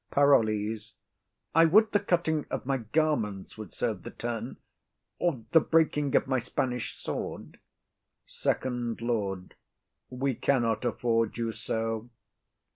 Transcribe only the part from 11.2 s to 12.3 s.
you so.